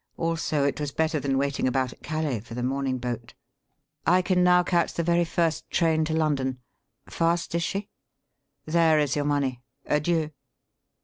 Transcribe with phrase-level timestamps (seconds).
[0.17, 3.35] Also it was better than waiting about at Calais for the morning boat.
[4.03, 6.57] I can now catch the very first train to London.
[7.07, 7.87] Fast is she?
[8.65, 9.61] There is your money.
[9.85, 10.31] Adieu!"